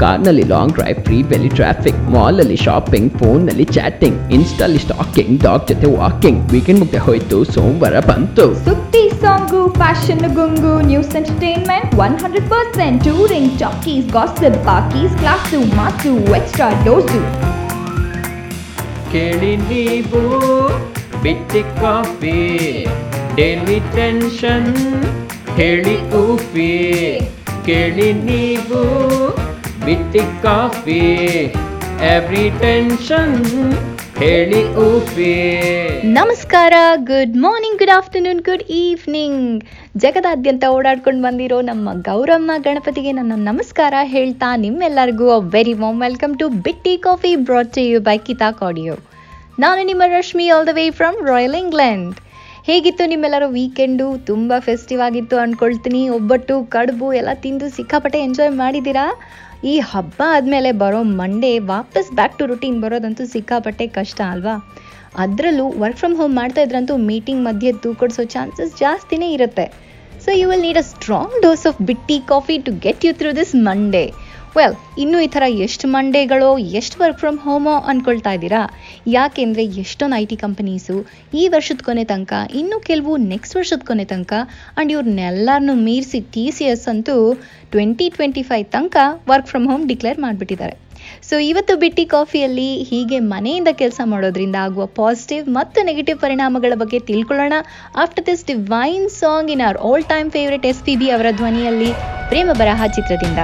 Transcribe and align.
ಕಾರ್ನಲ್ಲಿ 0.00 0.44
long 0.50 0.74
drive 0.74 0.98
free 1.06 1.18
ಬೆಲಿ 1.30 1.50
traffic 1.54 2.00
mall 2.14 2.40
ಅಲ್ಲಿ 2.40 2.58
ಶಾಪಿಂಗ್ 2.64 3.10
ಫೋನ್ನಲ್ಲಿ 3.18 3.66
ಚಾಟಿಂಗ್ 3.76 4.18
ಇನ್ಸ್ಟಾಲ್ 4.36 4.76
ಸ್ಟಾಕಿಂಗ್ 4.84 5.34
ಡಾಗ್ 5.42 5.64
ಜೊತೆ 5.68 5.90
ವಾಕಿಂಗ್ 5.96 6.40
ವೀಕೆಂಡ್ 6.52 6.80
ಮುಗ್ದೆ 6.82 7.02
ಹೋಯ್ತು 7.06 7.38
ಸೋಮವಾರ 7.52 8.00
ಬಂತು 8.08 8.46
ಸುದ್ದಿ 8.64 9.04
song 9.22 9.62
fashion 9.76 10.26
ಗುಂಗು 10.36 10.74
news 10.88 11.12
entertainment 11.16 11.94
one 12.04 12.16
hundred 12.22 12.48
percent 12.52 13.00
touring 13.06 13.52
talkies 13.60 14.08
gossip 14.12 14.58
ಪಾಕೀಸ್ 14.66 15.16
class 15.20 15.60
mass 15.76 16.14
extra 16.38 16.68
dose 16.86 17.22
ಕೇಳಿ 19.12 19.52
ನೀವು 19.66 20.22
ಬಿಟ್ಟಿ 21.22 21.62
ಕಾಫಿ 21.78 22.38
ಡೈಲಿ 23.36 23.78
ಟೆನ್ಷನ್ 23.94 24.70
ಹೇಳಿ 25.56 25.96
ಊಫಿ 26.20 26.72
ಕೇಳಿ 27.66 28.08
ನೀವು 28.24 28.80
ಬಿಟ್ಟಿ 29.86 30.22
ಕಾಫಿ 30.42 31.00
ಎವ್ರಿ 32.14 32.50
ಟೆನ್ಷನ್ 32.60 33.34
ಹೇಳಿ 34.18 34.60
ಊಫಿ 34.84 35.34
ನಮಸ್ಕಾರ 36.16 36.74
good 37.10 37.34
morning 37.36 37.78
good 37.78 37.92
afternoon 37.96 38.40
good 38.40 38.62
evening 38.78 39.40
ಜಗದಾದ್ಯಂತ 39.96 40.64
ಓಡಾಡ್ಕೊಂಡು 40.68 41.22
ಬಂದಿರೋ 41.22 41.60
ನಮ್ಮ 41.60 41.88
ಗೌರಮ್ಮ 42.02 42.50
ಗಣಪತಿಗೆ 42.58 43.12
ನನ್ನ 43.12 43.32
ನಮಸ್ಕಾರ 43.50 43.94
ಹೇಳ್ತಾ 44.14 44.56
ನಿಮ್ಮೆಲ್ಲರಿಗೂ 44.56 45.28
ಅ 45.30 45.40
very 45.56 45.72
warm 45.72 46.00
welcome 46.00 46.38
to 46.38 46.48
Bitti 46.48 46.96
coffee 46.98 47.36
brought 47.48 47.72
to 47.74 47.80
you 47.80 48.00
by 48.00 48.18
Keisha 48.18 48.50
ಕಾಡಿಯೋ 48.50 48.96
ನಾನು 49.58 49.82
ನಿಮ್ಮ 49.86 50.02
Rashmi 50.06 50.48
all 50.48 50.66
the 50.66 50.74
way 50.74 50.90
from 50.90 51.26
royal 51.26 51.54
England 51.54 52.14
ಹೇಗಿತ್ತು 52.68 53.04
ನಿಮ್ಮೆಲ್ಲರ 53.06 53.46
ವೀಕೆಂಡು 53.46 54.06
ತುಂಬ 54.26 54.52
ಫೆಸ್ಟಿವ್ 54.58 55.00
ಆಗಿತ್ತು 55.00 55.36
ಅಂದ್ಕೊಳ್ತೀನಿ 55.38 56.08
ಒಬ್ಬಟ್ಟು, 56.08 56.54
ಕಡುಬು, 56.64 57.12
ಎಲ್ಲ 57.12 57.28
ತಿಂದು 57.34 57.66
ಸಿಕ್ಕಾಪಟ್ಟೆ 57.68 58.18
ಎಂಜಾಯ್ 58.18 58.50
ಮಾಡಿದ್ದೀರಾ? 58.50 59.04
ಈ 59.72 59.74
ಹಬ್ಬ 59.90 60.18
ಆದಮೇಲೆ 60.34 60.70
ಬರೋ 60.80 60.98
ಮಂಡೇ 61.20 61.50
ವಾಪಸ್ 61.70 62.08
ಬ್ಯಾಕ್ 62.18 62.34
ಟು 62.38 62.44
ರುಟೀನ್ 62.50 62.76
ಬರೋದಂತೂ 62.82 63.24
ಸಿಕ್ಕಾಪಟ್ಟೆ 63.26 63.86
ಕಷ್ಟ 63.96 64.20
ಅಲ್ವಾ? 64.32 64.54
ಅದರಲ್ಲೂ 65.16 65.66
ವರ್ಕ್ 65.82 65.98
ಫ್ರಮ್ 65.98 66.16
ಹೋಮ್ 66.16 66.34
ಮಾಡ್ತಾ 66.36 66.62
ಇದ್ರಂತೂ 66.62 66.94
ಮೀಟಿಂಗ್ 67.10 67.42
ಮಧ್ಯೆ 67.44 67.70
ತೂಕಡಿಸೋ 67.84 68.24
ಚಾನ್ಸಸ್ 68.34 68.72
ಜಾಸ್ತಿನೇ 68.80 69.28
ಇರುತ್ತೆ. 69.36 69.66
So 70.24 70.30
you 70.40 70.46
will 70.50 70.64
need 70.68 70.80
a 70.82 70.86
strong 70.92 71.36
dose 71.42 71.64
of 71.70 71.80
Bitti 71.90 72.18
coffee 72.32 72.56
to 72.66 72.72
get 72.86 73.04
you 73.06 73.12
through 73.14 73.32
this 73.40 73.54
Monday 73.68 74.04
well 74.56 74.74
ಇನ್ನು 75.02 75.18
ಈ 75.24 75.28
ಥರ 75.34 75.44
ಎಷ್ಟು 75.64 75.86
ಮಂಡೇಗಳೋ, 75.94 76.48
ಎಷ್ಟು 76.78 76.96
ವರ್ಕ್ 77.00 77.18
ಫ್ರಮ್ 77.22 77.38
ಹೋಮೋ 77.46 77.72
ಅಂದ್ಕೊಳ್ತಾ 77.90 78.30
ಇದ್ದೀರಾ? 78.36 78.60
ಯಾಕೆಂದರೆ 79.16 79.64
ಎಷ್ಟೊಂದು 79.82 80.16
ಐ 80.20 80.24
ಟಿ 80.30 80.36
ಕಂಪನೀಸು 80.44 80.96
ಈ 81.40 81.42
ವರ್ಷದ 81.54 81.82
ಕೊನೆ 81.88 82.04
ತನಕ, 82.12 82.32
ಇನ್ನು 82.60 82.76
ಕೆಲವು 82.88 83.12
ನೆಕ್ಸ್ಟ್ 83.32 83.56
ವರ್ಷದ 83.58 83.84
ಕೊನೆ 83.90 84.04
ತನಕ 84.12 84.32
ಆ್ಯಂಡ್ 84.46 84.92
ಇವ್ರನ್ನೆಲ್ಲರನ್ನು 84.94 85.74
ಮೀರಿಸಿ 85.88 86.20
ಟಿ 86.34 86.44
ಸಿ 86.58 86.66
ಎಸ್ 86.72 86.86
ಅಂತೂ 86.92 87.16
ಟ್ವೆಂಟಿ 87.74 88.06
ಟ್ವೆಂಟಿ 88.16 88.44
ಫೈವ್ 88.50 88.66
ತನಕ 88.76 88.96
ವರ್ಕ್ 89.32 89.50
ಫ್ರಮ್ 89.52 89.66
ಹೋಮ್ 89.72 89.84
ಡಿಕ್ಲೇರ್ 89.92 90.20
ಮಾಡಿಬಿಟ್ಟಿದ್ದಾರೆ. 90.26 90.74
ಸೊ 91.28 91.34
ಇವತ್ತು 91.50 91.74
ಬಿಟ್ಟಿ 91.82 92.04
ಕಾಫಿಯಲ್ಲಿ 92.16 92.70
ಹೀಗೆ 92.90 93.18
ಮನೆಯಿಂದ 93.34 93.70
ಕೆಲಸ 93.82 94.00
ಮಾಡೋದ್ರಿಂದ 94.12 94.56
ಆಗುವ 94.66 94.86
ಪಾಸಿಟಿವ್ 95.00 95.44
ಮತ್ತು 95.58 95.78
ನೆಗೆಟಿವ್ 95.90 96.18
ಪರಿಣಾಮಗಳ 96.24 96.74
ಬಗ್ಗೆ 96.82 97.00
ತಿಳ್ಕೊಳ್ಳೋಣ. 97.10 97.54
After 98.04 98.26
this 98.30 98.46
divine 98.52 99.06
song 99.20 99.52
in 99.56 99.64
our 99.68 99.80
all 99.90 100.06
time 100.14 100.30
favourite 100.36 100.66
S 100.72 100.82
P 100.88 100.96
B 101.02 101.08
ಅವರ 101.16 101.30
ಧ್ವನಿಯಲ್ಲಿ 101.42 101.92
ಪ್ರೇಮ 102.32 102.50
ಬರಹ 102.62 102.82
ಚಿತ್ರದಿಂದ. 102.98 103.40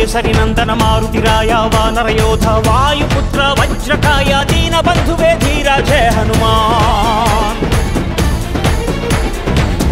ಕೇಸರಿ 0.00 0.30
ನಂದನ 0.32 0.72
ಮಾರುತಿರಾಯ 0.80 1.52
ವಾನರ 1.72 2.08
ಯೋಧ 2.18 2.46
ವಾಯುಪುತ್ರ 2.66 3.40
ವಜ್ರಕಾಯ 3.58 4.32
ದೀನ 4.50 4.74
ಬಂಧುವೇ 4.86 5.30
ಧೀರ 5.42 5.68
ಜಯ 5.88 6.06
ಹನುಮಾನ್ 6.16 7.60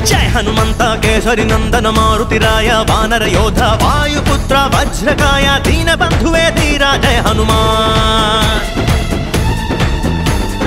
ಜಯ 0.08 0.26
ಹನುಮಂತ 0.34 0.82
ಕೇಸರಿ 1.04 1.44
ನಂದನ 1.50 1.90
ಮಾರುತಿರಾಯ 1.98 2.70
ವಾನರ 2.90 3.26
ಯೋಧ 3.34 3.60
ವಾಯುಪುತ್ರ 3.84 4.56
ವಜ್ರಕಾಯ 4.74 5.48
ದೀನ 5.68 5.90
ಬಂಧುವೇ 6.02 6.46
ಧೀರ 6.56 6.86
ಜಯ 7.04 7.20
ಹನುಮಾನ್ 7.26 8.64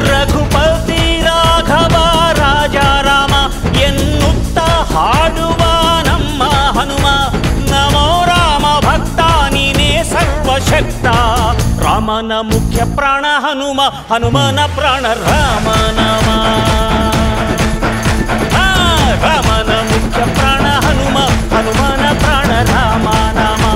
ರಘುಪತಿ 0.07 1.01
ರಾಘವ 1.27 1.95
ರಾಜ 2.39 2.77
ರಾಮ 3.07 3.33
ಎನ್ನುತ್ತ 3.81 4.57
ಹಾಡುವ 4.93 5.61
ನಮ್ಮ 6.07 6.43
ಹನುಮ 6.77 7.07
ನಮೋ 7.71 8.07
ರಾಮ 8.29 8.65
ಭಕ್ತ 8.85 9.10
సర్వశక్త 10.10 11.06
రామన 11.84 12.32
ముఖ్య 12.50 12.80
ప్రాణ 12.96 13.26
హనుమ 13.44 13.80
హనుమన 14.10 14.60
ప్రాణ 14.76 15.04
రామనామా 15.22 16.36
రామన 19.24 19.72
ముఖ్య 19.90 20.22
ప్రాణ 20.36 20.66
హనుమ 20.86 21.16
హనుమన 21.54 22.04
ప్రాణ 22.22 22.50
రామనామా 22.72 23.72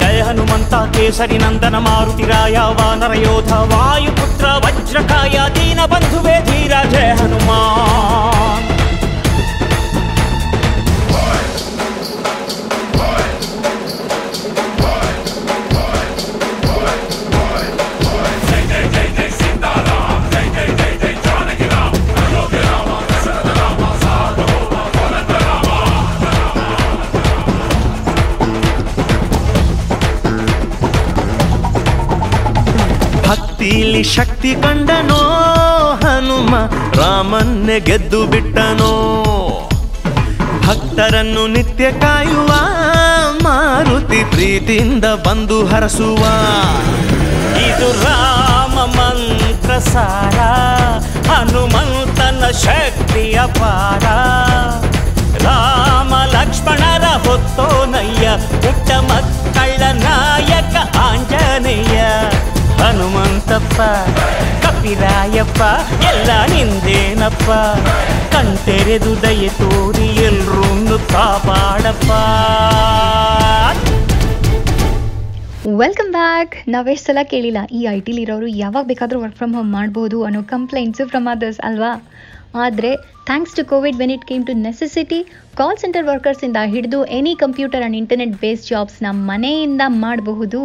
జయ 0.00 0.20
హనుమంత 0.28 0.74
కేసరి 0.96 1.38
నందన 1.38 1.78
మారుతిరాయ 1.86 2.58
వానరయోధ 2.78 3.52
వాయుపుత్ర 3.72 4.48
వజ్రకాయ 4.64 5.38
దీన 5.58 5.82
బంధువే 5.92 6.36
ధీర 6.48 6.74
జయ 6.94 7.10
హనుమా 7.20 7.60
ಶಕ್ತಿ 34.02 34.54
ಕಂಡನೋ 34.54 35.20
ಹನುಮ 36.04 36.56
ರಾಮನ್ನೇ 37.00 37.80
ಗೆದ್ದು 37.80 38.26
ಬಿಟ್ಟನೋ? 38.26 38.92
ಭಕ್ತರನ್ನು 40.66 41.46
ನಿತ್ಯ 41.46 41.92
ಕಾಯುವ 41.92 42.48
ಮಾರುತಿ 43.42 44.24
ಪ್ರೀತಿಯಿಂದ 44.24 45.04
ಬಂದು 45.04 45.66
ಹರಸುವ. 45.66 46.18
ಇದು 47.58 48.04
ರಾಮ 48.04 48.78
ಮಂತ್ರ 48.78 49.78
ಸಾರ 49.78 50.38
ಹನುಮಂತನ 51.30 52.50
ಶಕ್ತಿಯ 52.50 53.40
ಪಾರ. 53.46 54.04
ರಾಮ 55.44 56.14
ಲಕ್ಷ್ಮಣರ 56.30 57.02
ಹೊತ್ತೋನಯ್ಯ 57.02 58.28
ಪುಟ್ಟ 58.48 58.92
ಮಕ್ಕಳ 58.92 59.82
ನಾಯಕ 59.92 60.96
ಆಂಜನೇಯ. 60.96 62.02
ಹನುಮಂತಪ್ಪ, 62.92 63.76
ಕಪಿರಾಯಪ್ಪ, 64.62 65.60
ಎಲ್ಲ 66.08 66.30
ನಿಂದೇನಪ್ಪ, 66.50 67.50
ಕಣ್ತೆರೆದು 68.32 69.12
ದಯೆ 69.22 69.48
ತೋರಿ 69.60 70.08
ಎಲ್ರೂ 70.24 70.96
ಕಾಪಾಡಪ್ಪ. 71.12 72.10
ವೆಲ್ಕಮ್ 75.82 76.12
ಬ್ಯಾಕ್ 76.18 76.54
ನಾವೆಷ್ಟು 76.74 77.06
ಸಲ 77.08 77.22
ಕೇಳಿಲ್ಲ, 77.32 77.62
ಈ 77.78 77.80
ಐ 77.94 77.96
ಟಿಲಿರೋರು 78.08 78.50
ಯಾವಾಗ 78.62 78.84
ಬೇಕಾದರೂ 78.90 79.20
ವರ್ಕ್ 79.24 79.38
ಫ್ರಮ್ 79.40 79.56
ಹೋಮ್ 79.58 79.72
ಮಾಡ್ಬೋದು 79.78 80.20
ಅನ್ನೋ 80.28 80.42
ಕಂಪ್ಲೇಂಟ್ಸು 80.54 81.06
ಫ್ರಮ್ 81.12 81.30
ಅದರ್ಸ್ 81.34 81.62
ಅಲ್ವಾ? 81.70 81.92
ಆದರೆ 82.66 82.92
thanks 83.28 83.56
to 83.58 83.64
Covid 83.72 83.98
when 84.02 84.14
it 84.18 84.28
came 84.30 84.46
to 84.50 84.56
necessity 84.68 85.22
call 85.60 85.80
centre 85.84 86.06
ವರ್ಕರ್ಸಿಂದ 86.12 86.58
ಹಿಡಿದು 86.74 87.02
any 87.18 87.34
computer 87.44 87.82
and 87.82 88.00
internet 88.02 88.36
based 88.44 88.70
ಜಾಬ್ಸ್ನ 88.74 89.06
ಮನೆಯಿಂದ 89.30 89.82
ಮಾಡಬಹುದು 90.04 90.62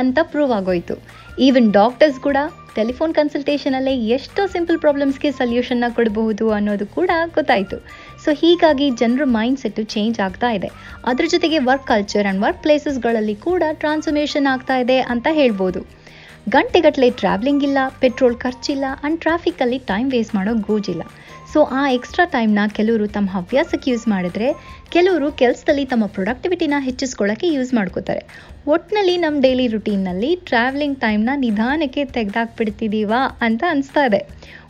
ಅಂತ 0.00 0.18
ಪ್ರೂವ್ 0.32 0.52
ಆಗೋಯ್ತು. 0.60 0.96
ಈವನ್ 1.46 1.66
ಡಾಕ್ಟರ್ಸ್ 1.72 2.18
ಕೂಡ 2.20 2.38
ಟೆಲಿಫೋನ್ 2.76 3.12
ಕನ್ಸಲ್ಟೇಷನಲ್ಲೇ 3.18 3.92
ಎಷ್ಟೋ 4.16 4.42
ಸಿಂಪಲ್ 4.54 4.78
ಪ್ರಾಬ್ಲಮ್ಸ್ಗೆ 4.84 5.30
ಸೊಲ್ಯೂಷನ್ನ 5.30 5.86
ಕೊಡಬಹುದು 5.96 6.46
ಅನ್ನೋದು 6.56 6.86
ಕೂಡ 6.96 7.10
ಗೊತ್ತಾಯಿತು. 7.36 7.76
ಸೊ 8.24 8.30
ಹೀಗಾಗಿ 8.40 8.86
ಜನರ 9.00 9.24
ಮೈಂಡ್ 9.36 9.60
ಸೆಟ್ಟು 9.62 9.82
ಚೇಂಜ್ 9.94 10.18
ಆಗ್ತಾ 10.26 10.50
ಇದೆ. 10.58 10.68
ಅದ್ರ 11.10 11.24
ಜೊತೆಗೆ 11.34 11.58
ವರ್ಕ್ 11.68 11.86
ಕಲ್ಚರ್ 11.86 12.26
ಆ್ಯಂಡ್ 12.26 12.42
ವರ್ಕ್ 12.46 12.62
ಪ್ಲೇಸಸ್ಗಳಲ್ಲಿ 12.62 13.36
ಕೂಡ 13.46 13.62
ಟ್ರಾನ್ಸ್ಫರ್ಮೇಷನ್ 13.82 14.48
ಆಗ್ತಾ 14.54 14.78
ಇದೆ 14.84 14.98
ಅಂತ 15.14 15.26
ಹೇಳ್ಬೋದು. 15.40 15.82
ಗಂಟೆಗಟ್ಟಲೆ 16.56 17.10
ಟ್ರಾವೆಲಿಂಗ್ 17.22 17.64
ಇಲ್ಲ 17.68 17.78
ಪೆಟ್ರೋಲ್ 18.02 18.36
ಖರ್ಚಿಲ್ಲ 18.44 18.84
ಆ್ಯಂಡ್ 18.92 19.20
ಟ್ರಾಫಿಕ್ಕಲ್ಲಿ 19.20 19.78
ಟೈಮ್ 19.92 20.10
ವೇಸ್ಟ್ 20.16 20.34
ಮಾಡೋ 20.34 20.54
ಗೋಜಿಲ್ಲ. 20.70 21.02
ಸೊ 21.52 21.60
ಆ 21.80 21.82
ಎಕ್ಸ್ಟ್ರಾ 21.88 22.24
ಟೈಮ್ನ 22.24 22.62
ಕೆಲವರು 22.68 23.06
ತಮ್ಮ 23.08 23.28
ಹವ್ಯಾಸಕ್ಕೆ 23.30 23.88
ಯೂಸ್ 23.90 24.06
ಮಾಡಿದ್ರೆ, 24.08 24.48
ಕೆಲವರು 24.88 25.28
ಕೆಲಸದಲ್ಲಿ 25.32 25.84
ತಮ್ಮ 25.84 26.04
ಪ್ರೊಡಕ್ಟಿವಿಟಿನ 26.06 26.74
ಹೆಚ್ಚಿಸ್ಕೊಳ್ಳೋಕ್ಕೆ 26.78 27.48
ಯೂಸ್ 27.48 27.72
ಮಾಡ್ಕೋತಾರೆ. 27.74 28.22
ಒಟ್ಟಿನಲ್ಲಿ 28.66 29.16
ನಮ್ಮ 29.16 29.40
ಡೈಲಿ 29.40 29.66
ರುಟೀನ್ನಲ್ಲಿ 29.66 30.30
ಟ್ರಾವೆಲಿಂಗ್ 30.48 30.98
ಟೈಮ್ನ 31.00 31.30
ನಿಧಾನಕ್ಕೆ 31.36 32.04
ತೆಗೆದಾಕ್ಬಿಡ್ತಿದ್ದೀವಾ 32.16 33.20
ಅಂತ 33.40 33.62
ಅನಿಸ್ತಾ 33.68 34.04
ಇದೆ. 34.06 34.20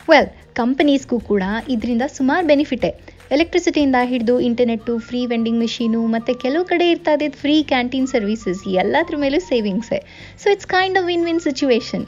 ವೆಲ್ 0.09 0.29
ಕಂಪನೀಸ್ಗೂ 0.53 1.19
ಕೂಡ 1.19 1.43
ಇದರಿಂದ 1.69 2.05
ಸುಮಾರು 2.17 2.45
ಬೆನಿಫಿಟೇ 2.47 2.91
ಎಲೆಕ್ಟ್ರಿಸಿಟಿಯಿಂದ 3.31 3.97
ಹಿಡಿದು 4.03 4.35
ಇಂಟರ್ನೆಟ್ಟು 4.39 4.93
ಫ್ರೀ 4.99 5.19
ವೆಂಡಿಂಗ್ 5.25 5.59
ಮೆಷೀನು 5.59 6.07
ಮತ್ತು 6.07 6.31
ಕೆಲವು 6.35 6.65
ಕಡೆ 6.65 6.85
ಇರ್ತಾ 6.89 7.11
ಇದ್ದಿದ್ದು 7.11 7.37
ಫ್ರೀ 7.37 7.55
ಕ್ಯಾಂಟೀನ್ 7.63 8.07
ಸರ್ವೀಸಸ್ 8.07 8.63
ಎಲ್ಲದ್ರ 8.75 9.17
ಮೇಲೂ 9.17 9.39
ಸೇವಿಂಗ್ಸೇ 9.49 9.99
so 10.43 10.47
it's 10.49 10.65
kind 10.67 10.97
of 10.97 11.07
win 11.07 11.25
win 11.25 11.39
situation 11.39 12.05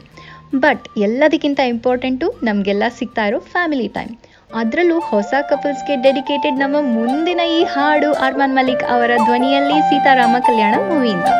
but 0.64 0.84
ಎಲ್ಲದಕ್ಕಿಂತ 0.98 1.60
ಇಂಪಾರ್ಟೆಂಟು 1.74 2.26
ನಮಗೆಲ್ಲ 2.42 2.84
ಸಿಗ್ತಾ 2.98 3.26
ಇರೋ 3.26 3.38
ಫ್ಯಾಮಿಲಿ 3.52 3.88
ಟೈಮ್ 3.88 4.12
ಅದರಲ್ಲೂ 4.54 4.98
ಹೊಸ 5.00 5.34
ಕಪಲ್ಸ್ಗೆ 5.42 5.94
ಡೆಡಿಕೇಟೆಡ್ 6.02 6.58
ನಮ್ಮ 6.58 6.76
ಮುಂದಿನ 6.94 7.40
ಈ 7.58 7.62
ಹಾಡು 7.62 8.12
ಅರ್ಮಾನ್ 8.12 8.54
ಮಲಿಕ್ 8.54 8.84
ಅವರ 8.84 9.10
ಧ್ವನಿಯಲ್ಲಿ 9.24 9.80
ಸೀತಾರಾಮ 9.80 10.36
ಕಲ್ಯಾಣ 10.40 10.74
ಮೂವಿಯಿಂದ. 10.88 11.30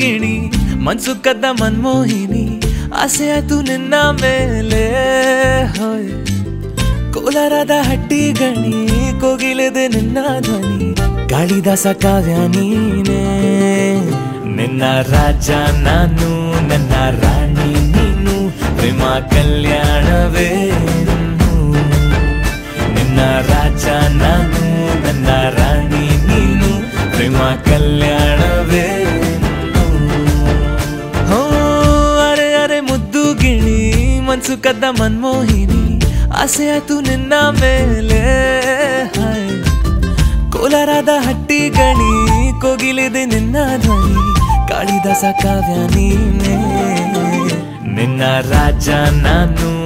ಗಿಣಿ 0.00 0.36
ಮನ್ಸು 0.84 1.22
ಕದ್ದ 1.22 1.44
ಮನ್ಮೋಹಿನಿ, 1.50 2.44
ಆಸೆ 2.96 3.30
ಆಯ್ತು 3.30 3.60
ನಿನ್ನ 3.60 3.94
ಮೇಲೆ, 3.94 4.84
ಹೋಯ್. 5.78 6.29
ಕೋಲಾರದ 7.32 7.74
ಹಟ್ಟಿ 7.88 8.20
ಗಣಿ 8.38 8.78
ಕೋಗಿಲೆದೆ 9.20 9.82
ನಿನ್ನ 9.88 10.18
ಧ್ವನಿ, 10.46 10.86
ಗಾಳಿದಾಸ 11.28 11.86
ಕಾವ್ಯ 12.02 12.34
ನೀನೇ. 12.54 13.18
ನಿನ್ನ 14.56 14.82
ರಾಜ 15.12 15.50
ನಾನು, 15.84 16.30
ನನ್ನ 16.70 16.92
ರಾಣಿ 17.20 17.68
ನೀನು, 17.92 18.34
ಪ್ರೇಮ 18.78 19.02
ಕಲ್ಯಾಣವೇ 19.34 20.48
ನಿನ್ನ 22.96 23.20
ರಾಜ 23.50 23.86
ನಾನು, 24.22 24.64
ನನ್ನ 25.06 25.28
ರಾಣಿ 25.58 26.04
ನೀನು, 26.30 26.72
ಪ್ರೇಮ 27.14 27.38
ಕಲ್ಯಾಣವೇ 27.68 28.86
ಹೋ, 31.30 31.40
ಅರೆ 32.30 32.50
ಅರೆ 32.64 32.80
ಮುದ್ದು 32.90 33.24
ಗಿಣಿ 33.34 33.78
ಮನ್ಸು 34.28 34.56
ಕದ್ದ 34.62 34.84
ಮನ್ಮೋಹಿನಿ. 35.00 35.84
ಆಸೆ 36.36 36.70
ಆಯ್ತು 36.70 37.00
ನಿನ್ನ 37.00 37.32
ಮೇಲೆ. 37.60 38.20
ಕೋಲಾರದ 40.50 41.08
ಹಟ್ಟಿ 41.08 41.68
ಗಣಿ, 41.68 42.60
ಕೋಗಿಲಿದೆ 42.60 43.24
ನಿನ್ನ 43.24 43.56
ಧ್ವನಿ. 43.80 44.36
ಕಾಳಿದಾಸ 44.68 45.24
ಕಾವ್ಯ 45.42 45.96
ನೀನೆ. 45.96 46.56
ನಿನ್ನ 47.94 48.22
ರಾಜ 48.22 48.88
ನಾನು. 49.10 49.79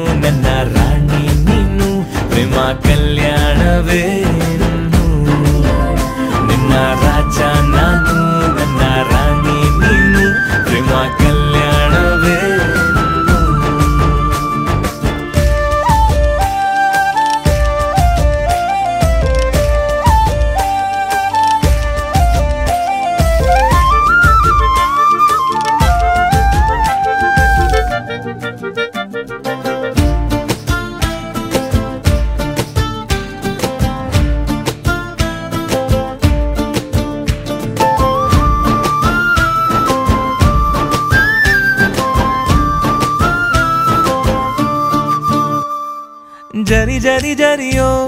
ಜರಿ 46.64 46.98
ಜರಿ 46.98 47.34
ಜರಿಯೋ, 47.34 48.06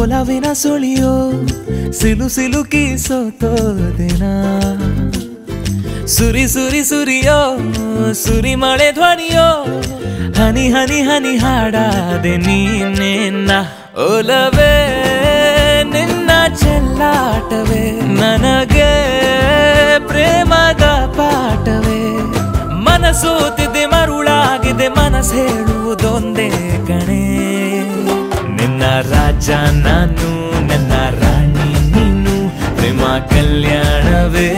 ಒಲವಿನ 0.00 0.52
ಸುಳಿಯೋ, 0.52 1.32
ಸಿಲು 1.92 2.28
ಸಿಲುಕಿ 2.28 2.96
ತೋದಿನ 3.40 4.24
ಸುರಿ 6.06 6.48
ಸುರಿ 6.48 6.84
ಸುರಿಯೋ, 6.84 7.58
ಸುರಿ 8.12 8.54
ಮಳೆ 8.54 8.92
ಧ್ವನಿಯೋ, 8.92 9.64
ಹನಿ 10.34 10.68
ಹನಿ 10.68 11.00
ಹನಿ 11.00 11.36
ಹಾಡಾದೆ 11.36 12.36
ನೀನೆನ್ನ. 12.36 13.50
ಒಲವೇ, 13.96 14.74
ನಿನ್ನ 15.92 16.30
ಚೆಲ್ಲಾಟವೇ, 16.56 18.00
ನನಗೆ 18.00 18.90
ಪ್ರೇಮದ 20.08 20.84
ಪಾಠವೇ. 21.16 22.02
ಮನಸೋತಿದೆ 22.72 23.86
ಮರುಳಾಗಿದೆ, 23.86 24.88
ಮನಸ್ಸು 24.88 25.34
ಹೇಳುವುದೊಂದೇ 25.34 26.50
ಕಣೆ. 26.86 27.69
ನಿನ್ನ 28.60 28.82
ರಾಜ 29.12 29.50
ನಾನು, 29.84 30.30
ನನ್ನ 30.68 30.92
ರಾಣಿ 31.20 31.68
ನೀನು, 31.94 32.34
ಪ್ರೇಮ 32.76 33.02
ಕಲ್ಯಾಣವೇ 33.30 34.48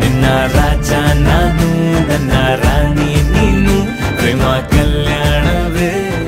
ನಿನ್ನ 0.00 0.24
ರಾಜ 0.56 0.90
ನಾನು, 1.28 1.68
ನನ್ನ 2.10 2.32
ರಾಣಿ 2.62 3.10
ನೀನು, 3.34 3.76
ಪ್ರೇಮ 4.18 4.42
ಕಲ್ಯಾಣವೇನು 4.74 6.26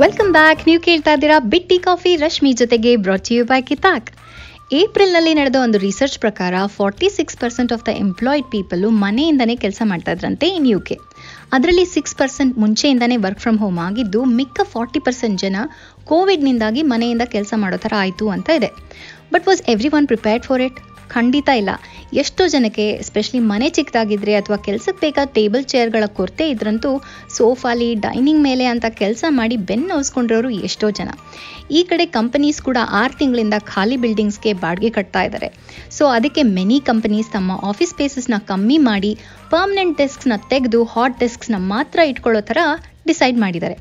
ವೆಲ್ಕಮ್ 0.00 0.32
ಬ್ಯಾಕ್ 0.32 0.62
ನೀವು 0.66 0.80
ಕೇಳ್ತಾ 0.80 1.12
ಇದ್ದೀರಾ 1.12 1.38
ಬಿಟ್ಟಿ 1.54 1.78
ಕಾಫಿ, 1.78 2.14
ರಶ್ಮಿ 2.16 2.52
ಜೊತೆಗೆ 2.52 2.92
ಬ್ರಾಟ್ 3.06 3.32
ಯು 3.32 3.44
ಬೈ 3.44 3.60
ಕಿತಾಕ್ 3.62 4.08
ಏಪ್ರಿಲ್ನಲ್ಲಿ 4.78 5.32
ನಡೆದ 5.34 5.58
ಒಂದು 5.64 5.78
ರಿಸರ್ಚ್ 5.78 6.20
ಪ್ರಕಾರ 6.20 6.54
forty 6.76 7.08
six 7.16 7.36
percent 7.36 7.72
of 7.72 7.84
the 7.88 7.92
employed 8.04 8.48
people 8.54 8.88
ಮನೆಯಿಂದನೇ 9.04 9.56
ಕೆಲಸ 9.56 9.82
ಮಾಡ್ತಾ 9.84 10.12
ಇದ್ರಂತೆ 10.12 10.48
ಇನ್ 10.56 10.66
ಯು 10.72 10.80
ಕೆ 10.88 10.96
ಅದರಲ್ಲಿ 11.52 11.84
ಸಿಕ್ಸ್ 11.84 12.16
ಪರ್ಸೆಂಟ್ 12.16 12.58
ಮುಂಚೆಯಿಂದನೇ 12.58 13.16
ವರ್ಕ್ 13.16 13.40
ಫ್ರಮ್ 13.40 13.58
ಹೋಮ್ 13.58 13.78
ಆಗಿದ್ದು, 13.78 14.24
ಮಿಕ್ಕ 14.24 14.60
ಫಾರ್ಟಿ 14.64 14.98
ಪರ್ಸೆಂಟ್ 14.98 15.40
ಜನ 15.40 15.56
ಕೋವಿಡ್ನಿಂದಾಗಿ 16.04 16.82
ಮನೆಯಿಂದ 16.82 17.22
ಕೆಲಸ 17.34 17.54
ಮಾಡೋ 17.56 17.76
ಥರ 17.76 17.92
ಆಯಿತು 17.98 18.28
ಅಂತ 18.28 18.48
ಇದೆ. 18.48 18.70
But 19.32 19.48
was 19.48 19.62
everyone 19.88 20.06
prepared 20.06 20.44
for 20.44 20.62
it 20.62 20.80
ಖಂಡಿತ 21.14 21.48
ಇಲ್ಲ. 21.60 21.70
ಎಷ್ಟೋ 22.12 22.42
ಜನಕ್ಕೆ 22.46 22.84
ಎಸ್ಪೆಷಲಿ 23.02 23.40
ಮನೆ 23.50 23.68
ಚಿಕ್ಕದಾಗಿದ್ರೆ 23.68 24.34
ಅಥವಾ 24.34 24.56
ಕೆಲಸಕ್ಕೆ 24.66 25.00
ಬೇಕಾದ 25.00 25.28
ಟೇಬಲ್ 25.38 25.64
ಚೇರ್ಗಳ 25.64 26.04
ಕೊರತೆ 26.18 26.44
ಇದ್ರಂತೂ 26.50 26.90
ಸೋಫಾಲಿ 27.36 27.88
ಡೈನಿಂಗ್ 28.06 28.42
ಮೇಲೆ 28.42 28.64
ಅಂತ 28.64 28.86
ಕೆಲಸ 29.02 29.24
ಮಾಡಿ 29.30 29.56
ಬೆನ್ನು 29.70 29.94
ಹೊಸ್ಕೊಂಡಿರೋರು 29.94 30.50
ಎಷ್ಟೋ 30.68 30.90
ಜನ. 30.90 31.10
ಈ 31.70 31.82
ಕಡೆ 31.82 32.06
ಕಂಪನೀಸ್ 32.16 32.60
ಕೂಡ 32.62 32.78
ಆರು 33.00 33.14
ತಿಂಗಳಿಂದ 33.18 33.56
ಖಾಲಿ 33.64 33.96
ಬಿಲ್ಡಿಂಗ್ಸ್ಗೆ 33.96 34.52
ಬಾಡಿಗೆ 34.64 34.90
ಕಟ್ತಾ 34.90 35.22
ಇದ್ದಾರೆ 35.22 35.48
ಸೊ 35.90 36.04
ಅದಕ್ಕೆ 36.16 36.42
ಮೆನಿ 36.56 36.80
ಕಂಪನೀಸ್ 36.80 37.30
ತಮ್ಮ 37.32 37.52
ಆಫೀಸ್ 37.70 37.94
ಸ್ಪೇಸಸ್ನ 37.94 38.38
ಕಮ್ಮಿ 38.50 38.78
ಮಾಡಿ 38.90 39.12
ಪರ್ಮನೆಂಟ್ 39.50 39.98
ಡೆಸ್ಕ್ಸ್ನ 39.98 40.36
ತೆಗೆದು 40.48 40.82
ಹಾಟ್ 40.84 41.18
ಡೆಸ್ಕ್ಸ್ನ 41.20 41.58
ಮಾತ್ರ 41.74 41.98
ಇಟ್ಕೊಳ್ಳೋ 42.12 42.42
ಥರ 42.50 42.58
ಡಿಸೈಡ್ 43.10 43.38
ಮಾಡಿದ್ದಾರೆ. 43.44 43.76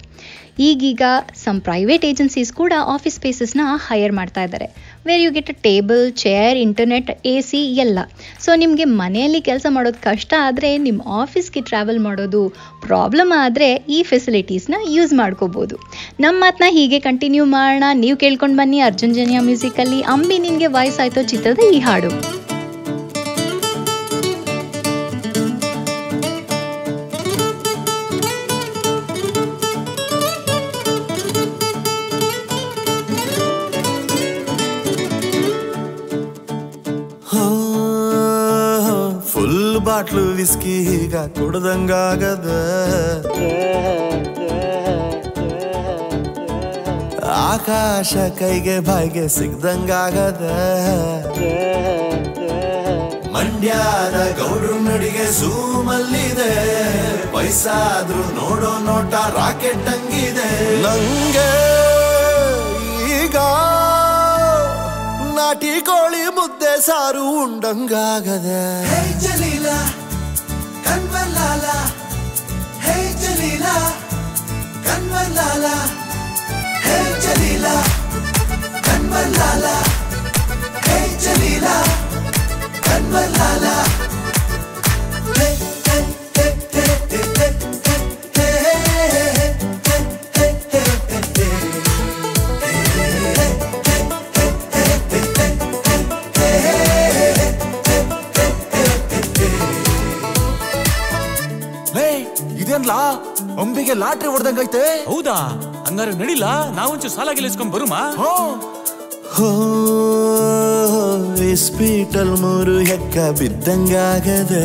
ಈಗೀಗ 0.65 1.03
ಸಮ್ 1.43 1.57
ಪ್ರೈವೇಟ್ 1.61 2.03
ಏಜೆನ್ಸೀಸ್ 2.09 2.51
ಕೂಡ 2.59 2.73
ಆಫೀಸ್ 2.93 3.15
ಸ್ಪೇಸಸ್ನ 3.19 3.63
ಹೈಯರ್ 3.87 4.13
ಮಾಡ್ತಾ 4.19 4.41
ಇದ್ದಾರೆ. 4.43 4.67
Where 5.07 5.21
you 5.23 5.31
get 5.37 5.49
a 5.53 5.55
table 5.65 6.03
chair 6.21 6.57
internet 6.57 7.09
A 7.31 7.33
C 7.47 7.61
ಎಲ್ಲ. 7.83 7.99
ಸೊ 8.45 8.55
ನಿಮಗೆ 8.61 8.85
ಮನೆಯಲ್ಲಿ 9.01 9.41
ಕೆಲಸ 9.41 9.65
ಮಾಡೋದು 9.77 9.99
ಕಷ್ಟ 10.07 10.33
ಆದರೆ 10.47 10.71
ನಿಮ್ಮ 10.85 11.01
ಆಫೀಸ್ಗೆ 11.21 11.63
ಟ್ರಾವೆಲ್ 11.71 12.01
ಮಾಡೋದು 12.07 12.43
ಪ್ರಾಬ್ಲಮ್ 12.87 13.33
ಆದರೆ 13.43 13.69
ಈ 13.97 13.99
ಫೆಸಿಲಿಟೀಸ್ನ 14.11 14.75
ಯೂಸ್ 14.95 15.13
ಮಾಡ್ಕೋಬೋದು. 15.21 15.77
ನಮ್ಮ 16.25 16.35
ಮಾತನ್ನ 16.45 16.71
ಹೀಗೆ 16.77 16.99
ಕಂಟಿನ್ಯೂ 17.09 17.45
ಮಾಡೋಣ. 17.57 17.83
ನೀವು 18.05 18.17
ಕೇಳ್ಕೊಂಡು 18.25 18.57
ಬನ್ನಿ 18.61 18.81
ಅರ್ಜುನ್ 18.89 19.15
ಜನ್ಯ 19.19 19.45
ಮ್ಯೂಸಿಕಲ್ಲಿ 19.49 20.01
ಅಂಬಿ 20.15 20.39
ನಿನಗೆ 20.47 20.71
ಆಯಿತು 21.05 21.23
ಚಿತ್ರದ 21.33 21.71
ಈ 21.77 21.79
ಹಾಡು. 21.79 22.44
ಬಾಟ್ಲು 39.95 40.23
ವಿಸ್ಕಿ 40.37 40.73
ಈಗ 40.93 41.17
ಕುಡ್ದಂಗಾಗದ. 41.35 42.47
ಆಕಾಶ 47.51 48.13
ಕೈಗೆ 48.39 48.75
ಬಾಯಿಗೆ 48.87 49.23
ಸಿಗ್ದಂಗಾಗದ. 49.35 50.43
ಮಂಡ್ಯದ 53.35 54.17
ಗೌಡ್ರು 54.39 54.77
ನಡಿಗೆ 54.87 55.27
ಸೂಮಲ್ಲಿದೆ 55.39 56.51
ವಯಸ್ಸಾದ್ರೂ 57.35 58.23
ನೋಡೋ 58.39 58.73
ನೋಟ 58.87 59.13
ರಾಕೆಟ್ 59.37 59.87
ಹಂಗಿದೆ. 59.93 60.49
ನಂಗೆ 60.85 61.49
ಈಗ 63.21 63.37
ನಾಟಿ 65.37 65.73
ಕೋಳಿ 65.89 66.23
ಮುದ್ದೆ 66.45 66.73
ಸಾರು 66.85 67.21
ಉಂಡಂಗಾಗದೆ 67.41 68.57
ಹೇ 68.89 68.97
ಜಲೀಲ 69.21 69.67
ಕಣ್ವಲ್ಲಾಲ 70.85 71.65
ಹೇ 72.83 72.97
ಜಲೀಲ 73.21 73.65
ಕಣ್ವಲ್ಲಾಲ 74.85 75.65
ಹಂಗಾರೆ 105.35 106.11
ನಡಿಲ್ಲ 106.11 106.69
ನಾವೊಂಚೂರು 106.71 107.13
ಸಾಲ 107.13 107.29
ಗೆಲ್ಲಿಸ್ಕೊಂಡ್ 107.33 107.73
ಬರುಮಾ? 107.73 108.15
ಹೋ. 108.15 108.61
ಹೋ 109.33 109.49
ಇಸ್ಪೀಟಲ್ 111.43 112.37
ಮೂರು 112.37 112.79
ಹೆಕ್ಕ 112.79 113.39
ಬಿದ್ದಂಗಾಗದ. 113.39 114.55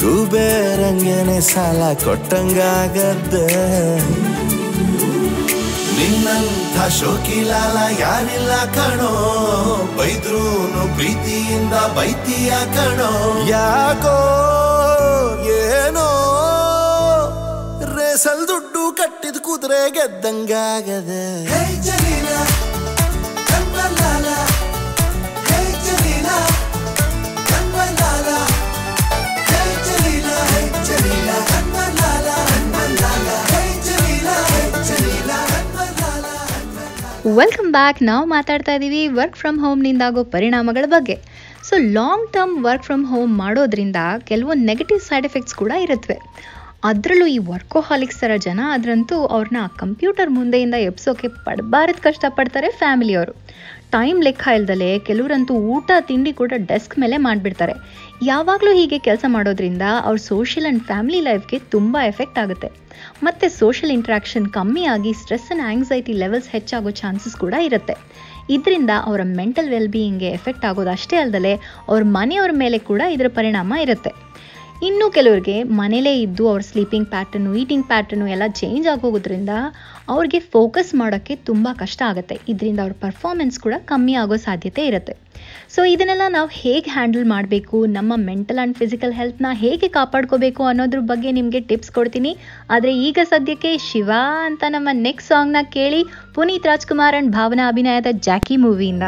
ಕುಬೇರಂಗನೆ 0.00 1.40
ಸಾಲ 1.40 1.92
ಕೊಟ್ಟಂಗಾಗದ್ದೆ 1.92 3.46
ನಿನ್ನಂಥ 5.98 6.92
ಶೋಕಿಲಾಲ 6.92 8.00
ಯಾರಿಲ್ಲ 8.00 8.64
ಕಣೋ. 8.64 9.12
ಬೈದ್ರೂನು 9.98 10.94
ಪ್ರೀತಿಯಿಂದ 10.94 11.72
ಬೈತಿಯ 11.72 12.50
ಕಣೋ. 12.50 13.48
ಯಾಕೋ 13.48 14.18
ಜಲೀಲ 19.48 19.88
ಗೆದ್ದಂಗಾಗದ 19.88 21.08
ವೆಲ್ಕಮ್ 37.36 37.72
ಬ್ಯಾಕ್ 37.72 38.02
ನಾವು 38.02 38.26
ಮಾತಾಡ್ತಾ 38.26 38.72
ಇದ್ದೀವಿ 38.72 39.08
ವರ್ಕ್ 39.08 39.36
ಫ್ರಮ್ 39.36 39.58
ಹೋಮ್ನಿಂದಾಗೋ 39.58 40.24
ಪರಿಣಾಮಗಳ 40.24 40.84
ಬಗ್ಗೆ. 40.86 41.20
So 41.62 41.76
long 41.92 42.32
term 42.32 42.64
work 42.64 42.84
from 42.84 43.06
home 43.06 43.38
ಮಾಡೋದ್ರಿಂದ 43.38 43.96
ಕೆಲವು 44.24 44.54
ನೆಗೆಟಿವ್ 44.54 45.00
ಸೈಡ್ 45.00 45.26
ಎಫೆಕ್ಟ್ಸ್ 45.26 45.54
ಕೂಡ 45.54 45.72
ಇರುತ್ತವೆ 45.80 46.20
ಅದರಲ್ಲೂ 46.82 47.24
ಈ 47.34 47.38
ವರ್ಕೋಹಾಲಿಕ್ಸ್ 47.48 48.20
ಥರ 48.22 48.32
ಜನ 48.44 48.60
ಅದರಂತೂ 48.74 49.16
ಅವ್ರನ್ನ 49.36 49.60
ಕಂಪ್ಯೂಟರ್ 49.80 50.30
ಮುಂದೆಯಿಂದ 50.36 50.76
ಎಬ್ಸೋಕೆ 50.90 51.28
ಪಡಬಾರದು 51.46 52.00
ಕಷ್ಟಪಡ್ತಾರೆ 52.04 52.68
ಫ್ಯಾಮಿಲಿಯವರು 52.80 53.32
ಟೈಮ್ 53.94 54.18
ಲೆಕ್ಕ 54.26 54.54
ಇಲ್ದಲೆ 54.58 54.98
ಕೆಲವರಂತೂ 55.08 55.54
ಊಟ, 55.74 55.90
ತಿಂಡಿ 56.08 56.32
ಕೂಡ 56.40 56.52
ಡೆಸ್ಕ್ 56.70 56.94
ಮೇಲೆ 57.02 57.16
ಮಾಡಿಬಿಡ್ತಾರೆ. 57.26 57.74
ಯಾವಾಗಲೂ 58.30 58.72
ಹೀಗೆ 58.78 58.98
ಕೆಲಸ 59.08 59.24
ಮಾಡೋದ್ರಿಂದ 59.36 59.84
ಅವ್ರ 60.06 60.18
ಸೋಷಿಯಲ್ 60.30 60.66
ಆ್ಯಂಡ್ 60.68 60.84
ಫ್ಯಾಮಿಲಿ 60.90 61.20
ಲೈಫ್ಗೆ 61.28 61.58
ತುಂಬ 61.74 61.96
ಎಫೆಕ್ಟ್ 62.12 62.38
ಆಗುತ್ತೆ. 62.42 62.68
ಮತ್ತು 63.26 63.48
ಸೋಷಿಯಲ್ 63.60 63.94
ಇಂಟ್ರಾಕ್ಷನ್ 63.96 64.46
ಕಮ್ಮಿ 64.58 64.84
ಆಗಿ 64.94 65.12
ಸ್ಟ್ರೆಸ್ 65.22 65.48
ಆ್ಯಂಡ್ 65.48 65.64
ಆಂಗ್ಸೈಟಿ 65.70 66.14
ಲೆವೆಲ್ಸ್ 66.22 66.48
ಹೆಚ್ಚಾಗೋ 66.56 66.92
ಚಾನ್ಸಸ್ 67.02 67.36
ಕೂಡ 67.44 67.54
ಇರುತ್ತೆ. 67.68 67.96
ಇದರಿಂದ 68.56 68.92
ಅವರ 69.08 69.20
ಮೆಂಟಲ್ 69.40 69.72
ವೆಲ್ 69.74 69.90
ಬೀಯಿಂಗ್ಗೆ 69.96 70.30
ಎಫೆಕ್ಟ್ 70.38 70.66
ಆಗೋದು 70.70 70.92
ಅಷ್ಟೇ 70.96 71.16
ಅಲ್ಲದೆ 71.24 71.54
ಅವ್ರ 71.90 72.02
ಮನೆಯವ್ರ 72.18 72.52
ಮೇಲೆ 72.64 72.78
ಕೂಡ 72.90 73.02
ಇದರ 73.16 73.30
ಪರಿಣಾಮ 73.40 73.72
ಇರುತ್ತೆ. 73.86 74.12
ಇನ್ನು 74.86 75.06
ಕೆಲವ್ರಿಗೆ 75.14 75.54
ಮನೇಲೇ 75.78 76.10
ಇದ್ದು 76.24 76.44
ಅವ್ರ 76.50 76.62
ಸ್ಲೀಪಿಂಗ್ 76.68 77.08
ಪ್ಯಾಟರ್ನು 77.12 77.52
ಈಟಿಂಗ್ 77.60 77.86
ಪ್ಯಾಟರ್ನು 77.88 78.26
ಎಲ್ಲ 78.34 78.44
ಚೇಂಜ್ 78.60 78.86
ಆಗೋಗೋದ್ರಿಂದ 78.92 79.52
ಅವ್ರಿಗೆ 80.14 80.38
ಫೋಕಸ್ 80.54 80.90
ಮಾಡೋಕ್ಕೆ 81.00 81.34
ತುಂಬ 81.48 81.68
ಕಷ್ಟ 81.80 82.00
ಆಗುತ್ತೆ. 82.10 82.36
ಇದರಿಂದ 82.52 82.80
ಅವ್ರ 82.84 82.94
ಪರ್ಫಾರ್ಮೆನ್ಸ್ 83.04 83.58
ಕೂಡ 83.64 83.74
ಕಮ್ಮಿ 83.90 84.14
ಆಗೋ 84.22 84.36
ಸಾಧ್ಯತೆ 84.44 84.82
ಇರುತ್ತೆ. 84.90 85.14
ಸೊ 85.74 85.80
ಇದನ್ನೆಲ್ಲ 85.94 86.26
ನಾವು 86.36 86.48
ಹೇಗೆ 86.60 86.90
ಹ್ಯಾಂಡಲ್ 86.96 87.26
ಮಾಡಬೇಕು? 87.34 87.78
ನಮ್ಮ 87.96 88.12
ಮೆಂಟಲ್ 88.28 88.60
ಆ್ಯಂಡ್ 88.62 88.78
ಫಿಸಿಕಲ್ 88.82 89.14
ಹೆಲ್ತ್ನ 89.20 89.50
ಹೇಗೆ 89.64 89.88
ಕಾಪಾಡ್ಕೋಬೇಕು 89.98 90.64
ಅನ್ನೋದ್ರ 90.70 91.00
ಬಗ್ಗೆ 91.12 91.32
ನಿಮಗೆ 91.38 91.62
ಟಿಪ್ಸ್ 91.72 91.92
ಕೊಡ್ತೀನಿ. 91.98 92.32
ಆದರೆ 92.76 92.94
ಈಗ 93.08 93.18
ಸದ್ಯಕ್ಕೆ 93.32 93.72
ಶಿವ 93.88 94.10
ಅಂತ 94.48 94.64
ನಮ್ಮ 94.76 94.88
ನೆಕ್ಸ್ಟ್ 95.06 95.32
ಸಾಂಗ್ನ 95.32 95.62
ಕೇಳಿ 95.78 96.02
ಪುನೀತ್ 96.36 96.70
ರಾಜ್ಕುಮಾರ್ 96.72 97.16
ಆ್ಯಂಡ್ 97.18 97.32
ಭಾವನಾ 97.38 97.66
ಅಭಿನಯದ 97.74 98.12
ಜಾಕಿ 98.28 98.58
ಮೂವಿಯಿಂದ 98.66 99.02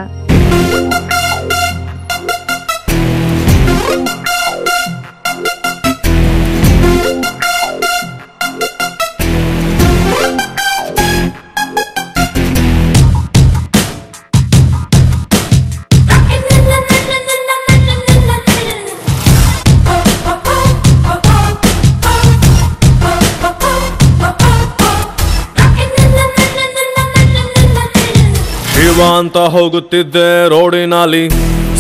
ಅಂತ 29.03 29.37
ಹೋಗುತ್ತಿದ್ದೆ 29.37 30.49
ರೋಡಿನಲ್ಲಿ. 30.49 31.29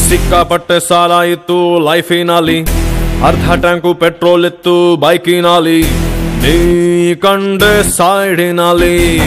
ಸಿಕ್ಕಾಪಟ್ಟೆ 0.09 0.89
ಸಾಲ 0.89 1.13
ಇತ್ತು 1.13 1.79
ಲೈಫಿನಲ್ಲಿ. 1.79 2.61
ಅರ್ಧ 3.27 3.53
ಟ್ಯಾಂಕು 3.53 3.95
ಪೆಟ್ರೋಲ್ 3.95 4.47
ಇತ್ತು 4.47 4.97
ಬೈಕಿನಲ್ಲಿ. 4.97 5.83
ನೀ 6.43 7.15
ಕಂಡೆ 7.15 7.97
ಸೈಡಿನಲ್ಲಿ. 7.97 9.19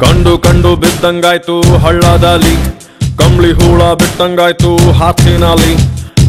ಕಂಡು 0.00 0.38
ಕಂಡು 0.38 0.76
ಬಿದ್ದಂಗಾಯ್ತು 0.76 1.78
ಹಳ್ಳದಲ್ಲಿ. 1.78 2.82
ಕಂಬಳಿ 3.16 3.52
ಹೂಳ 3.52 3.82
ಬಿಟ್ಟಂಗಾಯ್ತು 3.82 4.92
ಹಾಸಿನಲ್ಲಿ 4.92 5.76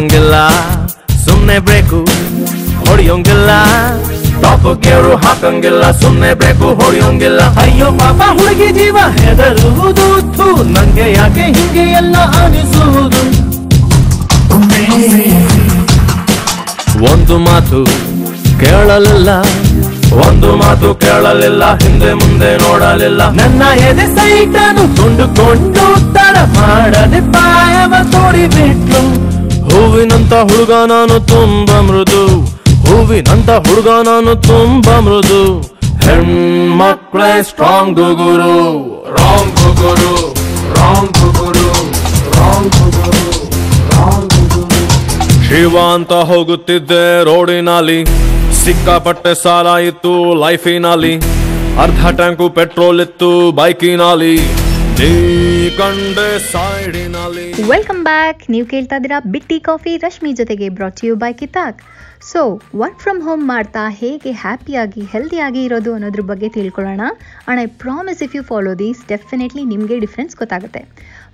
ಹಾಕಂಗಿಲ್ಲ 0.00 0.34
ಸುಮ್ಮನೆ 1.24 1.56
ಬ್ರೇಕು 1.64 1.98
ಹೊಡೆಯೋಂಗಿಲ್ಲ. 2.84 3.50
ಟಾಪ್ 4.42 4.68
ಗೇರು 4.84 5.10
ಹಾಕಂಗಿಲ್ಲ 5.24 5.82
ಸುಮ್ಮನೆ 6.00 6.30
ಬ್ರೇಕು 6.40 6.68
ಹೊಡೆಯೋಂಗಿಲ್ಲ. 6.78 7.40
ಅಯ್ಯೋ 7.62 7.88
ಪಾಪ, 7.98 8.20
ಹುಡುಗಿ 8.38 8.68
ಜೀವ 8.78 8.96
ಹೆದರುವುದು 9.18 10.46
ನಂಗೆ 10.76 11.06
ಯಾಕೆ 11.12 11.44
ಹಿಂಗೆ 11.56 11.84
ಎಲ್ಲ 12.00 12.16
ಅನಿಸುವುದು? 12.40 13.22
ಒಂದು 17.12 17.36
ಮಾತು 17.48 17.80
ಕೇಳಲಿಲ್ಲ. 18.62 19.30
ಒಂದು 20.26 20.50
ಮಾತು 20.62 20.88
ಕೇಳಲಿಲ್ಲ, 21.04 21.64
ಹಿಂದೆ 21.82 22.12
ಮುಂದೆ 22.22 22.50
ನೋಡಲಿಲ್ಲ. 22.64 23.22
ನನ್ನ 23.40 23.62
ಎದೆ 23.88 24.06
ಸೈತಾನು 24.16 24.84
ಕೊಂಡುಕೊಂಡು 24.96 25.86
ತಡ 26.16 26.36
ಮಾಡದೆ 26.56 27.20
ಪಾಯವ 27.34 27.94
ತೋಡಿಬಿಟ್ಲು 28.14 29.02
ಹೂವಿನಂತ 29.72 30.32
ಹುಡುಗ 30.32 30.72
ನಾನು 30.86 31.16
ತುಂಬ 31.26 31.70
ಮೃದು. 31.80 32.22
ಹೂವಿನಂತ 32.86 33.50
ಹುಡುಗ 33.50 33.88
ನಾನು 33.88 34.34
ತುಂಬ 34.42 34.98
ಮೃದು. 34.98 35.42
ಹೆಣ್ಮಕ್ಳೇ 36.06 37.42
ಸ್ಟ್ರಾಂಗ್ 37.42 37.94
ಗುರು 37.94 38.54
ರಾಂಗ್ 39.16 39.60
ಗುರು 39.82 40.12
ರಾಂಗ್ 40.78 41.20
ಗುರು 41.38 41.68
ರಾಂಗ್ 42.38 42.78
ಶಿವ 45.48 45.76
ಅಂತ 45.94 46.12
ಹೋಗುತ್ತಿದ್ದೆ 46.12 47.24
ರೋಡಿನಲ್ಲಿ. 47.24 48.04
ಸಿಕ್ಕಾಪಟ್ಟೆ 48.64 49.42
ಸಾಲ 49.42 49.66
ಇತ್ತು 49.66 50.34
ಲೈಫಿನಲ್ಲಿ. 50.40 51.14
ಅರ್ಧ 51.82 52.02
ಟ್ಯಾಂಕು 52.08 52.48
ಪೆಟ್ರೋಲ್ 52.48 53.00
ಇತ್ತು 53.00 53.30
ಬೈಕಿನಲ್ಲಿ. 53.50 54.34
ವೆಲ್ಕಮ್ 57.70 58.04
ಬ್ಯಾಕ್ 58.04 58.50
ನೀವು 58.50 58.66
ಕೇಳ್ತಾ 58.66 58.96
ಇದ್ದೀರಾ 58.96 59.20
ಬಿಟ್ಟಿ 59.34 59.60
ಕಾಫಿ, 59.60 59.96
ರಶ್ಮಿ 59.96 60.32
ಜೊತೆಗೆ 60.32 60.68
ಬ್ರಾಟ್ 60.68 61.04
ಯು 61.04 61.16
ಬೈ 61.16 61.32
ಕಿತಾಕ್. 61.32 61.80
ಸೊ 62.22 62.60
ವರ್ಕ್ 62.76 62.98
ಫ್ರಮ್ 62.98 63.22
ಹೋಮ್ 63.22 63.48
ಮಾಡ್ತಾ 63.48 63.88
ಹೇಗೆ 63.88 64.32
ಹ್ಯಾಪಿಯಾಗಿ 64.32 65.00
ಹೆಲ್ದಿಯಾಗಿ 65.00 65.64
ಇರೋದು 65.64 65.94
ಅನ್ನೋದ್ರ 65.94 66.20
ಬಗ್ಗೆ 66.20 66.48
ತಿಳ್ಕೊಳ್ಳೋಣ. 66.48 67.00
And 67.46 67.62
I 67.62 67.66
promise 67.66 68.22
if 68.22 68.36
you 68.36 68.42
follow 68.42 68.74
these 68.78 69.08
definitely 69.08 69.64
ನಿಮಗೆ 69.64 69.98
ಡಿಫ್ರೆನ್ಸ್ 69.98 70.36
ಗೊತ್ತಾಗುತ್ತೆ. 70.36 70.82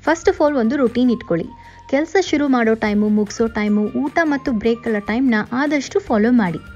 ಫಸ್ಟ್ 0.04 0.28
ಆಫ್ 0.28 0.42
ಆಲ್ 0.42 0.54
ಒಂದು 0.54 0.76
ರುಟೀನ್ 0.76 1.10
ಇಟ್ಕೊಳ್ಳಿ. 1.10 1.48
ಕೆಲಸ 1.90 2.16
ಶುರು 2.30 2.48
ಮಾಡೋ 2.48 2.74
ಟೈಮು 2.74 3.08
ಮುಗಿಸೋ 3.08 3.46
ಟೈಮು 3.46 3.82
ಊಟ 4.04 4.18
ಮತ್ತು 4.22 4.52
ಬ್ರೇಕ್ಗಳ 4.52 4.96
ಟೈಮ್ನ 4.98 5.34
ಆದಷ್ಟು 5.52 6.00
ಫಾಲೋ 6.00 6.30
ಮಾಡಿ. 6.30 6.75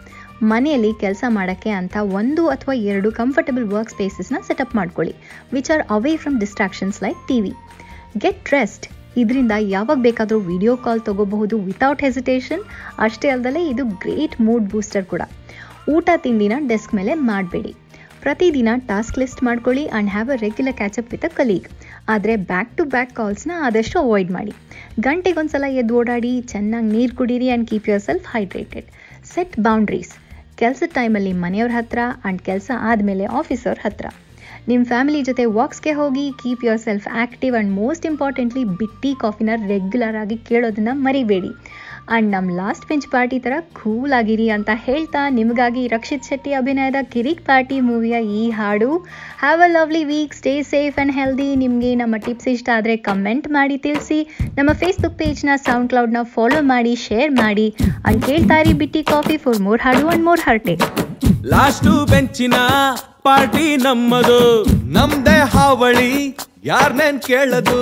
ಮನೆಯಲ್ಲಿ 0.52 0.90
ಕೆಲಸ 0.94 1.24
ಮಾಡೋಕ್ಕೆ 1.28 1.70
ಅಂತ 1.70 1.96
ಒಂದು 2.18 2.42
ಅಥವಾ 2.48 2.74
ಎರಡು 2.90 3.08
ಕಂಫರ್ಟಬಲ್ 3.10 3.64
ವರ್ಕ್ 3.64 3.90
ಸ್ಪೇಸಸ್ನ 3.90 4.38
ಸೆಟಪ್ 4.48 4.74
ಮಾಡ್ಕೊಳ್ಳಿ 4.74 5.14
which 5.52 5.70
are 5.70 5.84
away 5.90 6.16
from 6.16 6.38
distractions 6.40 7.02
like 7.02 7.20
T 7.28 7.40
V 7.40 7.52
get 8.18 8.48
rest 8.52 8.86
ಇದರಿಂದ 9.16 9.54
ಯಾವಾಗ 9.58 9.98
ಬೇಕಾದರೂ 10.00 10.38
ವಿಡಿಯೋ 10.38 10.76
ಕಾಲ್ 10.76 11.00
ತಗೋಬಹುದು 11.00 11.58
ವಿತೌಟ್ 11.58 12.04
ಹೆಸಿಟೇಷನ್ 12.06 12.62
ಅಷ್ಟೇ 12.98 13.28
ಅಲ್ಲದೆ 13.28 13.62
ಇದು 13.68 13.84
ಗ್ರೇಟ್ 13.84 14.40
ಮೂಡ್ 14.40 14.66
ಬೂಸ್ಟರ್ 14.72 15.04
ಕೂಡ. 15.04 15.22
ಊಟ 15.88 16.10
ತಿಂಡಿನ 16.16 16.54
ಡೆಸ್ಕ್ 16.70 16.94
ಮೇಲೆ 16.94 17.14
ಮಾಡಬೇಡಿ. 17.14 17.72
ಪ್ರತಿದಿನ 18.22 18.68
ಟಾಸ್ಕ್ 18.88 19.18
ಲಿಸ್ಟ್ 19.18 19.42
ಮಾಡ್ಕೊಳ್ಳಿ 19.42 19.84
and 19.88 20.10
have 20.10 20.30
a 20.30 20.36
regular 20.44 20.76
catchup 20.80 21.12
with 21.12 21.24
a 21.24 21.32
colleague 21.38 21.68
ಆದರೆ 22.08 22.36
ಬ್ಯಾಕ್ 22.50 22.72
ಟು 22.78 22.84
ಬ್ಯಾಕ್ 22.84 23.12
ಕಾಲ್ಸ್ನ 23.20 23.52
ಆದಷ್ಟು 23.66 23.98
ಅವಾಯ್ಡ್ 24.00 24.32
ಮಾಡಿ. 24.38 24.54
ಗಂಟೆಗೊಂದ್ಸಲ 25.00 25.64
ಎದ್ದು 25.82 25.96
ಓಡಾಡಿ, 26.00 26.40
ಚೆನ್ನಾಗಿ 26.52 26.90
ನೀರು 26.96 27.14
ಕುಡೀರಿ 27.16 27.48
and 27.48 27.68
keep 27.70 27.88
yourself 28.08 28.28
hydrated 28.34 28.88
set 29.34 29.56
boundaries 29.60 30.12
ಕೆಲಸದ 30.60 30.88
ಟೈಮಲ್ಲಿ 30.94 31.30
ಮನೆಯವ್ರ 31.42 31.72
ಹತ್ರ 31.74 32.00
ಆ್ಯಂಡ್ 32.06 32.40
ಕೆಲಸ 32.42 32.70
ಆದಮೇಲೆ 32.88 33.24
ಆಫೀಸವ್ರ 33.38 33.78
ಹತ್ರ. 33.82 34.06
ನಿಮ್ಮ 34.68 34.82
ಫ್ಯಾಮಿಲಿ 34.84 35.20
ಜೊತೆ 35.22 35.44
ವಾಕ್ಸ್ಗೆ 35.58 35.92
ಹೋಗಿ 35.92 36.24
keep 36.32 36.64
yourself 36.80 37.06
active 37.12 37.54
and 37.54 37.72
most 37.72 38.06
importantly 38.06 38.64
Bitti 38.80 39.14
ಕಾಫಿನ 39.14 39.50
ರೆಗ್ಯುಲರ್ 39.66 40.16
ಆಗಿ 40.16 40.36
ಕೇಳೋದನ್ನ 40.48 40.92
ಮರಿಬೇಡಿ. 41.06 41.52
ಆ್ಯಂಡ್ 42.14 42.28
ನಮ್ಮ 42.34 42.54
ಲಾಸ್ಟ್ 42.60 42.84
ಬೆಂಚ್ 42.88 43.06
ಪಾರ್ಟಿ 43.12 43.36
ಥರ 43.44 43.54
ಕೂಲ್ 43.78 44.12
ಆಗಿರಿ 44.18 44.46
ಅಂತ 44.54 44.70
ಹೇಳ್ತಾ 44.86 45.20
ನಿಮಗಾಗಿ 45.36 45.82
ರಕ್ಷಿತ್ 45.92 46.28
ಶೆಟ್ಟಿ 46.28 46.52
ಅಭಿನಯದ 46.60 47.00
ಕಿರಿಕ್ 47.12 47.42
ಪಾರ್ಟಿ 47.48 47.76
ಮೂವಿಯ 47.88 48.16
ಈ 48.38 48.42
ಹಾಡು. 48.58 48.90
Have 49.42 49.62
a 49.66 49.68
lovely 49.74 50.02
week 50.10 50.34
stay 50.40 50.54
safe 50.72 50.96
and 50.98 51.14
healthy 51.18 51.48
ನಿಮಗೆ 51.62 51.92
ನಮ್ಮ 52.02 52.14
ಟಿಪ್ಸ್ 52.26 52.48
ಇಷ್ಟ 52.54 52.68
ಆದರೆ 52.78 52.96
ಕಮೆಂಟ್ 53.08 53.46
ಮಾಡಿ, 53.56 53.76
ತಿಳಿಸಿ. 53.86 54.20
ನಮ್ಮ 54.58 54.70
ಫೇಸ್ಬುಕ್ 54.82 55.16
ಪೇಜ್ನ 55.22 55.56
ಸೌಂಡ್ 55.66 55.90
ಕ್ಲೌಡ್ನ 55.92 56.22
ಫಾಲೋ 56.34 56.60
ಮಾಡಿ 56.72 56.94
ಶೇರ್ 57.06 57.32
ಮಾಡಿ. 57.42 57.68
ಆ್ಯಂಡ್ 57.78 58.22
ಕೇಳ್ತಾ 58.28 58.58
ಇರಿ 58.64 58.74
ಬಿಟ್ಟಿ 58.82 59.04
ಕಾಫಿ 59.12 59.38
ಫಾರ್ 59.44 59.60
ಮೋರ್ 59.68 59.82
ಹಾಡು 59.86 60.04
ಆ್ಯಂಡ್ 60.06 60.26
ಮೋರ್ 60.30 60.44
ಹರ್ಟೆ 60.48 60.76
ಲಾಸ್ಟು 61.54 61.92
ಬೆಂಚಿನ 62.12 62.56
ಪಾರ್ಟಿ 63.26 63.68
ನಮ್ಮದು. 63.86 64.40
ನಮ್ದೇ 64.96 65.38
ಹಾವಳಿ, 65.54 66.12
ಯಾರ್ನೇನ್ 66.72 67.20
ಕೇಳದು? 67.30 67.80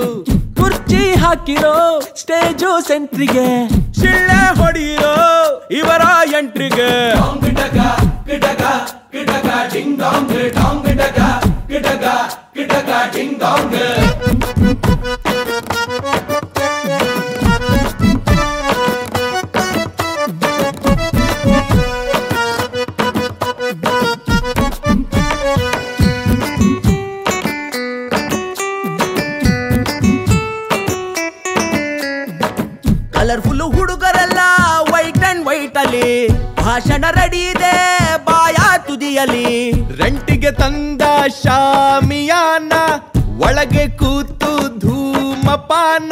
ಕುರ್ಚಿ 0.58 1.04
ಹಾಕಿರೋ 1.16 1.76
ಸ್ಟೇಜು 2.16 2.72
ಸೆಂಟ್ರಿಗೆ 2.88 3.46
ಶಿಳ್ಳೆ 4.00 4.40
ಹೊಡೆಯಿರೋ 4.60 5.14
ಇವರ 5.72 6.02
ಎಂಟ್ರಿಗೆ 6.34 6.90
ಕಲರ್ಫುಲ್ 13.86 14.37
ತುದಿಯಲ್ಲಿ 39.19 39.71
ರೆಂಟಿಗೆ 40.01 40.51
ತಂದ 40.51 41.01
ಶಾಮಿಯಾನ 41.43 42.73
ಒಳಗೆ 43.45 43.85
ಕೂತು 43.97 44.51
ಧೂಮಪಾನ. 44.79 46.11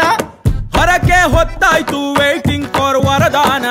ಹೊರಕೆ 0.75 1.19
ಹೊತ್ತಾಯ್ತು 1.35 1.99
ವೇಟಿಂಗ್ 2.13 2.67
ಫಾರ್ 2.67 2.99
ವರದಾನ. 3.07 3.65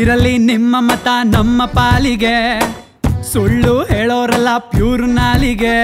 ಇರಲಿ 0.00 0.38
ನಿಮ್ಮ 0.38 0.76
ಮತ 0.78 1.08
ನಮ್ಮ 1.24 1.64
ಪಾಲಿಗೆ. 1.64 2.36
ಸುಳ್ಳು 3.32 3.74
ಹೇಳೋರಲ್ಲ 3.90 4.50
ಪ್ಯೂರ್ 4.70 5.06
ನಾಲಿಗೆ 5.14 5.78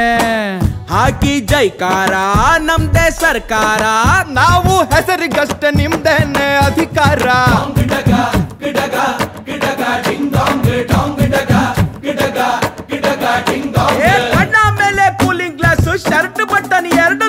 ಹಾಕಿ 0.90 1.34
ಜೈಕಾರ 1.50 2.14
ನಮ್ದೆ 2.62 3.06
ಸರ್ಕಾರ 3.20 3.84
ನಾವು 4.32 4.74
ಹೆಸರಿಗಷ್ಟ 4.94 5.64
ನಿಮ್ದೇನೆ 5.76 6.48
ಅಧಿಕಾರ 6.66 7.28
ಮೇಲೆ 14.78 15.04
ಕೂಲಿಂಗ್ 15.20 15.56
ಗ್ಲಾಸ್ 15.58 15.88
ಶರ್ಟ್ 16.04 16.42
ಬಟನ್ 16.52 16.88
ಎರಡು 16.96 17.23